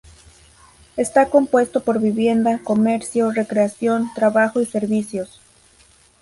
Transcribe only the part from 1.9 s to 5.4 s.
vivienda, comercio, recreación, trabajo y servicios.